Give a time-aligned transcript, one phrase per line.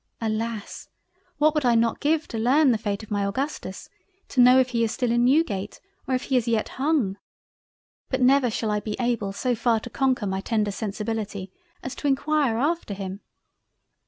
[0.19, 0.89] Alas,
[1.37, 3.87] what would I not give to learn the fate of my Augustus!
[4.29, 7.19] to know if he is still in Newgate, or if he is yet hung.
[8.09, 11.51] But never shall I be able so far to conquer my tender sensibility
[11.83, 13.19] as to enquire after him.